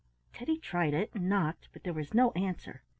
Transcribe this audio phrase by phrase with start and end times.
[0.33, 2.81] Teddy tried it and knocked, but there was no answer.